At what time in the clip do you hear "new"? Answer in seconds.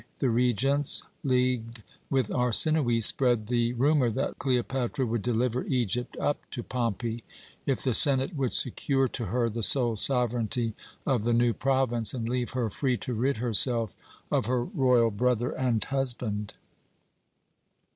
11.33-11.53